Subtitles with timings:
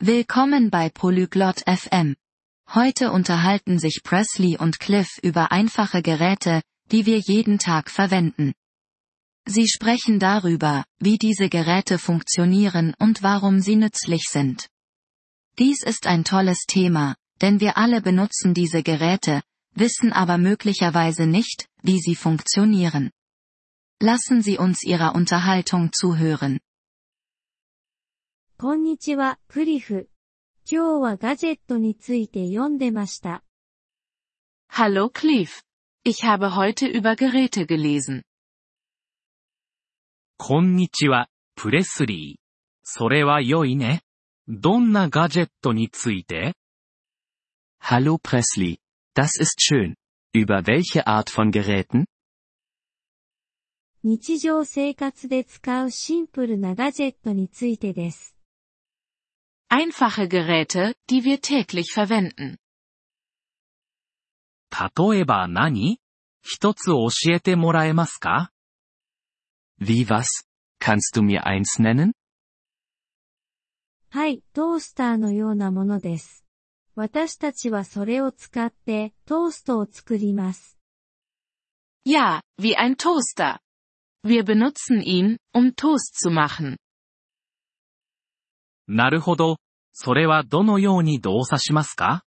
[0.00, 2.14] Willkommen bei Polyglot FM.
[2.72, 8.52] Heute unterhalten sich Presley und Cliff über einfache Geräte, die wir jeden Tag verwenden.
[9.44, 14.68] Sie sprechen darüber, wie diese Geräte funktionieren und warum sie nützlich sind.
[15.58, 19.42] Dies ist ein tolles Thema, denn wir alle benutzen diese Geräte,
[19.74, 23.10] wissen aber möglicherweise nicht, wie sie funktionieren.
[24.00, 26.60] Lassen Sie uns Ihrer Unterhaltung zuhören.
[28.60, 30.10] こんにちは、クリフ。
[30.68, 33.44] 今日はガジェットについて読んでました。
[34.68, 35.62] Hallo Cleve.
[36.04, 38.22] Ich habe heute über Geräte gelesen.
[40.38, 42.40] こんにちは、プレスリー。
[42.82, 44.02] それは良いね。
[44.48, 46.54] どんなガジェットについて
[47.80, 48.78] Hallo Presley.
[49.14, 49.94] Das ist schön.
[50.34, 52.06] Über welche Art von Geräten?
[54.02, 58.37] 日常生活で使うシンプルなガジェットについてです。
[59.69, 62.57] Einfache Geräte, die wir täglich verwenden.
[64.71, 65.99] 例えば何
[66.41, 68.51] 一つ教えてもらえますか
[69.79, 70.25] Wie was?
[70.79, 72.13] Kannst du mir eins nennen?
[74.09, 76.43] はい、トースターのようなものです。
[76.95, 80.77] 私たちはそれを使ってトーストを作ります。
[82.05, 83.59] Ja, wie ein Toaster.
[84.23, 86.77] Wir benutzen ihn, um Toast zu machen.
[88.88, 89.58] なるほど。
[89.92, 92.24] それはどのように動作しますか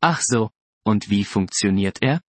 [0.00, 0.50] Ach so.
[0.84, 2.20] Und wie funktioniert er?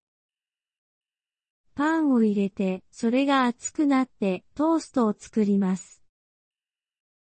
[1.75, 6.01] パンを入れて、それが熱くなってトーストを作ります。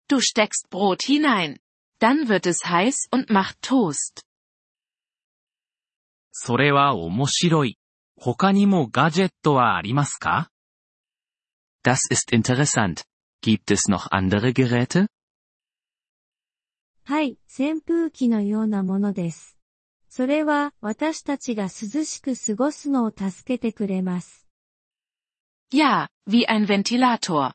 [0.08, 1.58] Du steckst Brot hinein.
[1.98, 4.22] Dann wird es heiß und macht Toast.
[6.30, 7.78] それは面白い。
[8.16, 10.50] 他にもガジェットはありますか
[11.82, 13.02] Das ist interessant.
[13.42, 15.08] Gibt es noch andere Geräte?
[17.06, 19.58] はい、扇風機のようなものです。
[20.08, 24.48] それは私たちが涼しく過ごすのを助けてくれます。
[25.70, 27.52] Ja, wie ein Ventilator.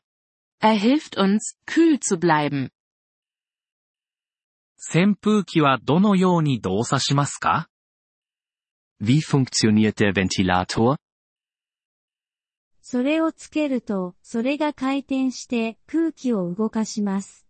[0.62, 2.70] Er hilft uns, kühl zu bleiben.
[4.76, 7.68] 扇風機はどのように動作しますか
[9.02, 10.96] ？Wie funktioniert der Ventilator?
[12.80, 17.49] それをつけると、それが回転して空気を動かします。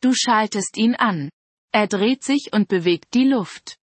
[0.00, 1.30] Du schaltest ihn an.
[1.72, 3.78] Er dreht sich und bewegt die Luft.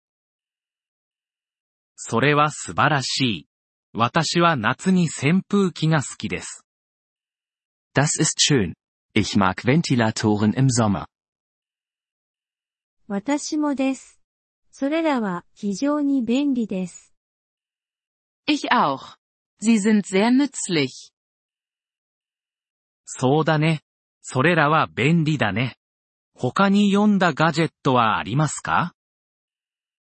[1.96, 3.48] それは素晴らしい。
[3.92, 6.64] 私は夏に扇風機が好きです。
[7.94, 8.74] Das ist schön.
[9.14, 11.06] Ich mag Ventilatoren im Sommer.
[13.06, 14.20] 私もです。
[14.70, 17.14] それらは非常に便利です。
[18.46, 19.16] Ich auch.
[19.60, 21.12] Sie sind sehr nützlich.
[23.04, 23.82] そうだね。
[24.20, 25.76] それらは便利だね。
[26.38, 28.94] 他に読んだガジェットはありますか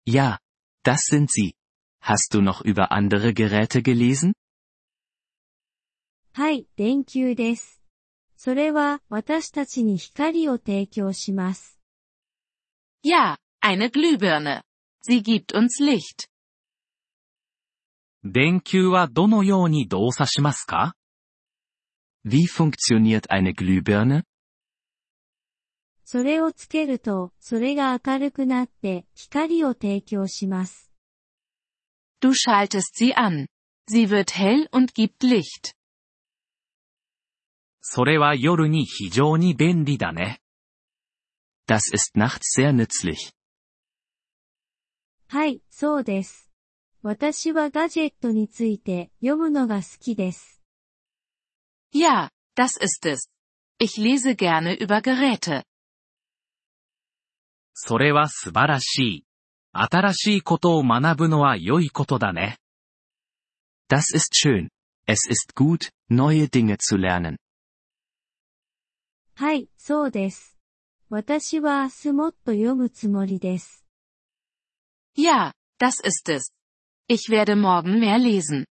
[0.08, 0.40] Ja,
[0.84, 1.56] das sind sie.
[2.02, 4.34] Hast du noch über andere Geräte gelesen?
[6.34, 7.82] はい、電球です。
[8.36, 11.80] それは私たちに光を提供します。
[13.04, 14.62] Ja, eine Glühbirne.
[15.08, 16.28] Sie gibt uns Licht.
[18.24, 20.96] 電球はどのように動作しますか
[22.26, 24.24] Wie funktioniert eine Glühbirne?
[26.13, 30.91] それをつけると、それが明るくなって光を提供します。
[32.21, 33.47] Du schaltest sie an.
[33.89, 35.73] Sie wird hell und gibt Licht.
[37.81, 40.41] それは夜に非常に便利だね。
[41.69, 43.33] Das ist nachts sehr nützlich.
[45.29, 46.51] はい、そうです。
[47.05, 50.61] 私はガジェットについて読むのが好きです。
[51.95, 53.31] Ja, das ist es.
[53.79, 55.63] Ich lese gerne über Geräte.
[57.83, 59.25] それは素晴らしい。
[59.73, 62.59] 新しいことを学ぶのは良いことだね。
[63.89, 64.69] Das ist schön.
[65.07, 67.39] Es ist gut, neue Dinge zu lernen.
[69.35, 70.59] はい、そうです。
[71.09, 73.87] 私は明日もっと読むつもりです。
[75.17, 76.53] Ja, das ist es.
[77.09, 78.67] Ich werde morgen mehr lesen.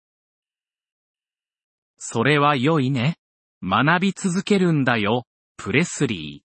[1.99, 3.19] それは良いね。
[3.63, 5.27] 学び続けるんだよ、
[5.59, 6.43] プレスリ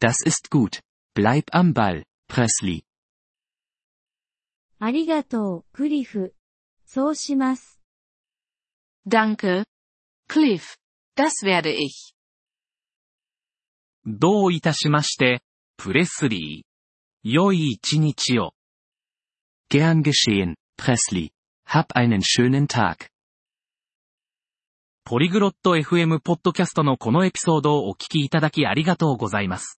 [0.00, 0.06] ー。
[0.06, 0.80] Das ist gut.
[1.18, 2.84] Bleib am Ball, Presley.
[4.78, 6.32] ありがとう、クリフ。
[6.86, 7.80] そうします。
[9.04, 9.64] Danke.
[10.30, 10.76] Cliff.
[11.16, 12.14] Das werde ich.
[14.06, 15.42] どういたしまして、
[15.76, 17.28] プレスリー。
[17.28, 18.52] 良い一日を。
[19.72, 21.30] Gern geschehen, Presley.
[21.66, 23.08] Hab einen schönen Tag.
[25.04, 29.77] ポリグロット FM ポッドキャストのこのエピソードをお聞きいただきありがとうございます。